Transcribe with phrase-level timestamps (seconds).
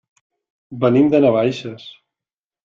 [0.83, 1.87] Venim de Navaixes.